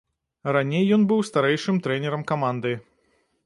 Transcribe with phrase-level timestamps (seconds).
[0.55, 2.77] Раней ён быў старэйшым трэнерам каманды.